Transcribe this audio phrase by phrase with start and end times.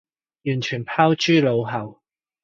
[0.45, 2.01] 完全拋諸腦後